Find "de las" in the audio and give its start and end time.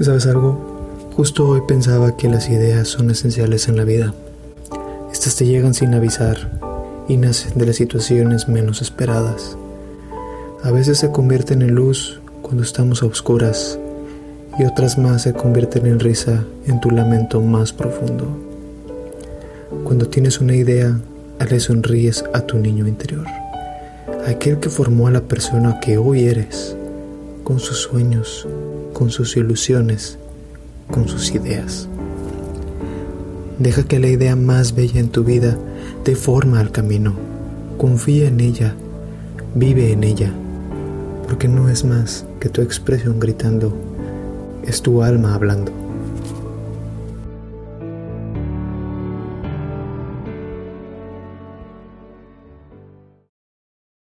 7.58-7.76